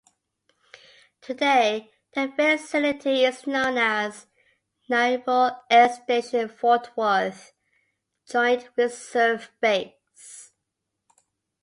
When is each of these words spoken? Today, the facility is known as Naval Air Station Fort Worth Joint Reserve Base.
Today, 1.21 1.91
the 2.15 2.33
facility 2.35 3.23
is 3.23 3.45
known 3.45 3.77
as 3.77 4.25
Naval 4.89 5.51
Air 5.69 5.89
Station 5.93 6.49
Fort 6.49 6.97
Worth 6.97 7.53
Joint 8.27 8.67
Reserve 8.75 9.51
Base. 9.61 10.51